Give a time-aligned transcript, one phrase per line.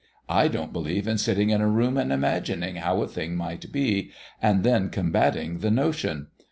[0.29, 4.09] I don't believe in sitting in a room and imagining how a thing might be,
[4.41, 6.29] and then combating the notion.